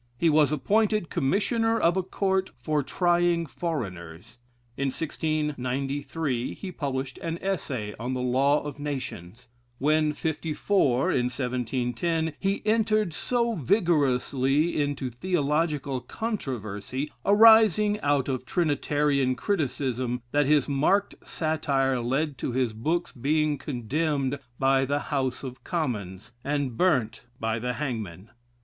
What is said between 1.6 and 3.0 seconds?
of a Court for